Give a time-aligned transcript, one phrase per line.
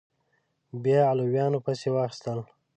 [0.83, 2.39] بیا علویان پسې واخیستل